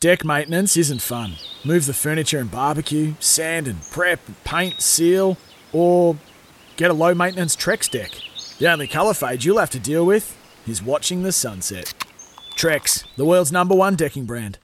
[0.00, 1.34] Deck maintenance isn't fun.
[1.62, 5.36] Move the furniture and barbecue, sand and prep, paint, seal,
[5.74, 6.16] or
[6.78, 8.10] get a low maintenance Trex deck.
[8.58, 11.92] The only colour fade you'll have to deal with is watching the sunset.
[12.56, 14.58] Trex, the world's number one decking brand.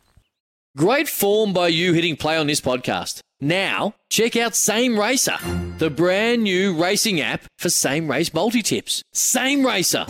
[0.74, 3.20] Great form by you hitting play on this podcast.
[3.38, 5.36] Now, check out Same Racer,
[5.76, 9.02] the brand new racing app for same race multi tips.
[9.12, 10.06] Same Racer.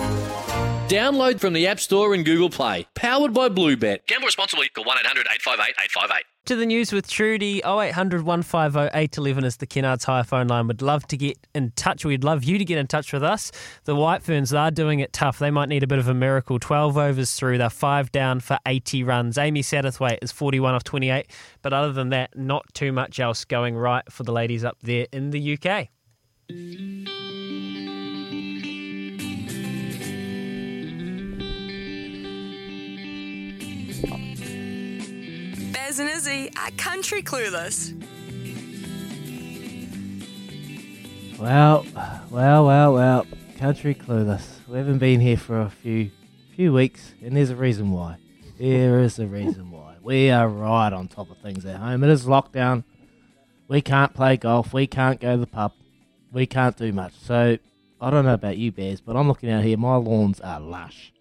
[0.89, 2.87] Download from the App Store and Google Play.
[2.95, 4.07] Powered by Bluebet.
[4.07, 4.69] Gamble responsibly.
[4.69, 6.25] Call 1 800 858 858.
[6.45, 10.69] To the news with Trudy, 0800 150 811 is the Kennards Hire phone line.
[10.69, 12.05] We'd love to get in touch.
[12.05, 13.51] We'd love you to get in touch with us.
[13.83, 15.41] The White Ferns are doing it tough.
[15.41, 16.61] They might need a bit of a miracle.
[16.61, 17.59] 12 overs through.
[17.59, 19.39] They're five down for 80 runs.
[19.39, 21.27] Amy Satterthwaite is 41 off 28.
[21.63, 25.09] But other than that, not too much else going right for the ladies up there
[25.11, 25.89] in the UK.
[35.73, 37.93] Bez and Izzy at Country Clueless.
[41.39, 41.85] Well,
[42.31, 43.27] well, well, well.
[43.59, 44.67] Country clueless.
[44.67, 46.11] We haven't been here for a few
[46.55, 48.17] few weeks, and there's a reason why.
[48.59, 49.97] There is a reason why.
[50.03, 52.03] We are right on top of things at home.
[52.05, 52.85] It is lockdown.
[53.69, 54.73] We can't play golf.
[54.73, 55.73] We can't go to the pub.
[56.33, 57.13] We can't do much.
[57.15, 57.59] So
[58.01, 59.77] I don't know about you, Bears, but I'm looking out here.
[59.77, 61.13] My lawns are lush.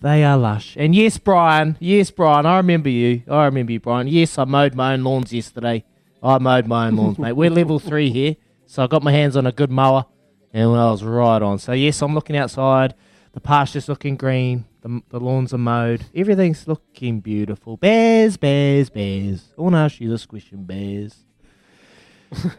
[0.00, 0.76] They are lush.
[0.78, 1.76] And yes, Brian.
[1.80, 2.46] Yes, Brian.
[2.46, 3.22] I remember you.
[3.28, 4.08] I remember you, Brian.
[4.08, 5.84] Yes, I mowed my own lawns yesterday.
[6.22, 7.32] I mowed my own lawns, mate.
[7.32, 10.06] We're level three here, so I got my hands on a good mower,
[10.52, 11.58] and I was right on.
[11.58, 12.94] So yes, I'm looking outside.
[13.32, 14.64] The pasture's looking green.
[14.80, 16.06] The, the lawns are mowed.
[16.14, 17.76] Everything's looking beautiful.
[17.76, 19.52] Bears, bears, bears.
[19.58, 21.14] I want to ask you this question, bears.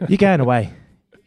[0.08, 0.72] You're going away.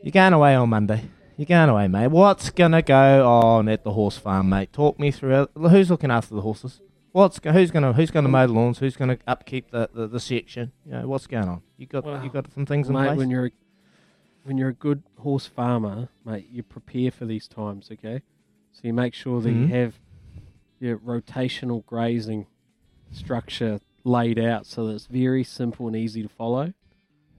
[0.04, 1.04] You're going away on Monday.
[1.42, 2.10] You're going away, mate.
[2.10, 4.72] What's gonna go on at the horse farm, mate?
[4.72, 5.50] Talk me through it.
[5.56, 6.82] Who's looking after the horses?
[7.14, 8.78] What's go- who's gonna who's gonna mow the lawns?
[8.78, 10.72] Who's gonna upkeep the, the, the section?
[10.86, 11.64] You know what's going on?
[11.78, 13.18] You got Well, you got some things in mate, place.
[13.18, 13.52] when you're a,
[14.44, 18.22] when you're a good horse farmer, mate, you prepare for these times, okay?
[18.72, 19.62] So you make sure that Mhm.
[19.62, 19.96] you have
[20.80, 22.46] your rotational grazing
[23.12, 26.66] structure laid out so that it's very simple and easy to follow.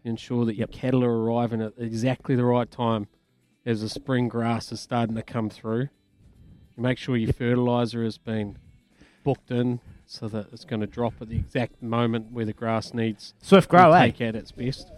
[0.02, 3.06] You ensure that your cattle are arriving at exactly the right time
[3.64, 5.88] as the spring grass is starting to come through.
[6.76, 8.58] You make sure your fertilizer has been
[9.24, 12.92] booked in so that it's going to drop at the exact moment where the grass
[12.92, 14.02] needs Swift grow, to eh?
[14.06, 14.90] take at its best.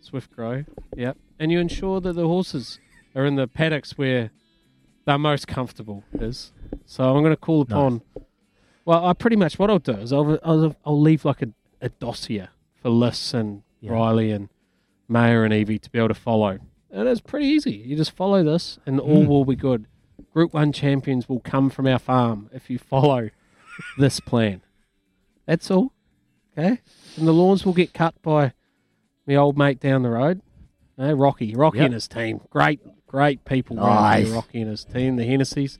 [0.00, 0.64] Swift grow,
[0.94, 1.16] yep.
[1.38, 2.78] And you ensure that the horses
[3.14, 4.30] are in the paddocks where
[5.04, 6.04] they're most comfortable.
[6.12, 6.52] Is
[6.86, 8.02] so I'm going to call upon.
[8.84, 11.48] Well, I pretty much what I'll do is I'll I'll, I'll leave like a,
[11.80, 12.48] a dossier
[12.82, 13.92] for Liz and Yeah.
[13.92, 14.48] Riley and
[15.08, 16.58] Mayer and Evie to be able to follow.
[16.94, 17.72] And it's pretty easy.
[17.72, 19.26] You just follow this, and all Mm.
[19.26, 19.86] will be good.
[20.32, 23.30] Group One champions will come from our farm if you follow
[23.98, 24.62] this plan.
[25.46, 25.92] That's all.
[26.56, 26.78] Okay?
[27.16, 28.52] And the lawns will get cut by
[29.26, 30.40] my old mate down the road.
[30.98, 31.54] Eh, Rocky.
[31.54, 31.84] Rocky Yep.
[31.86, 32.40] and his team.
[32.50, 34.28] Great, great people Nice.
[34.30, 35.78] Rocky and his team, the Hennessy's.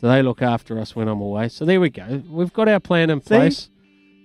[0.00, 1.48] So they look after us when I'm away.
[1.48, 2.22] So there we go.
[2.28, 3.26] We've got our plan in See?
[3.28, 3.70] place.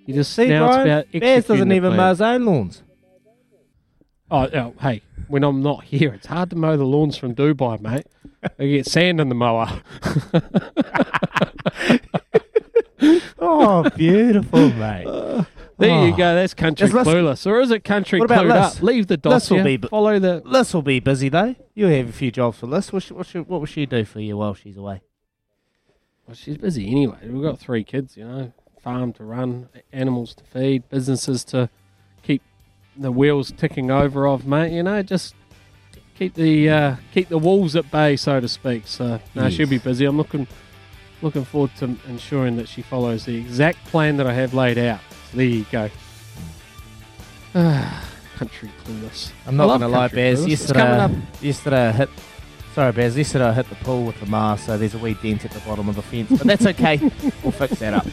[0.07, 2.81] You just See, now Brian, it's about Bears doesn't even mow his own lawns.
[4.31, 7.79] Oh, oh, hey, when I'm not here, it's hard to mow the lawns from Dubai,
[7.79, 8.07] mate.
[8.59, 9.81] I get sand in the mower.
[13.37, 15.05] Oh, beautiful, mate.
[15.77, 16.05] There Oh.
[16.05, 16.33] you go.
[16.35, 18.81] That's country Is clueless, or is it country What about clued up?
[18.81, 19.75] Leave the Liz will dossier.
[19.75, 20.41] be follow the.
[20.45, 21.53] Liz will be busy though.
[21.73, 22.93] You'll have a few jobs for Liz.
[22.93, 25.01] What, sh- what, sh- what will she do for you while she's away?
[26.25, 27.17] Well, she's busy anyway.
[27.27, 31.69] We've got three kids, you know, farm to run, animals to feed, businesses to
[32.23, 32.41] keep
[32.97, 34.71] the wheels ticking over of, mate.
[34.71, 35.35] You know, just
[36.17, 38.87] keep the uh, keep the wolves at bay, so to speak.
[38.87, 40.05] So no, she'll be busy.
[40.05, 40.47] I'm looking
[41.21, 44.99] looking forward to ensuring that she follows the exact plan that I have laid out.
[45.31, 45.89] So there you go.
[48.35, 49.31] country clueless.
[49.47, 50.45] I'm not going to lie, Bears.
[50.45, 52.09] Yesterday, coming yesterday I hit.
[52.73, 53.17] Sorry, Bears.
[53.17, 55.61] Yesterday I hit the pool with the mast, so there's a wee dent at the
[55.61, 56.97] bottom of the fence, but that's okay.
[57.43, 58.05] we'll fix that up.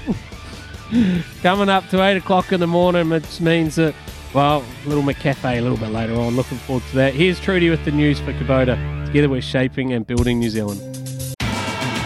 [1.43, 3.95] Coming up to 8 o'clock in the morning, which means that,
[4.35, 6.37] well, Little McCafe a little bit later on.
[6.37, 7.15] Looking forward to that.
[7.15, 9.07] Here's Trudy with the news for Kubota.
[9.07, 10.81] Together we're shaping and building New Zealand.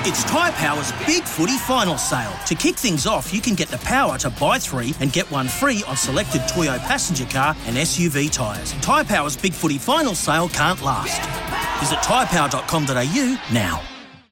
[0.09, 2.33] It's Tyre Power's Big Footy Final Sale.
[2.47, 5.49] To kick things off, you can get the power to buy three and get one
[5.49, 8.73] free on selected Toyo passenger car and SUV tyres.
[8.75, 11.21] Tyre Power's Big Footy Final Sale can't last.
[11.81, 13.96] Visit tyrepower.com.au now.